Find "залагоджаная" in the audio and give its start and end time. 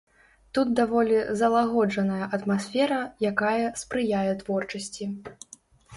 1.41-2.25